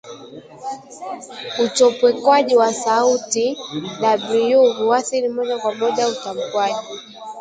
Uchopekwaji 1.63 2.55
wa 2.55 2.73
sauti 2.73 3.57
/w/ 4.01 4.73
huathiri 4.73 5.29
moja 5.29 5.57
kwa 5.59 5.75
moja 5.75 6.07
utamkwaji 6.07 6.79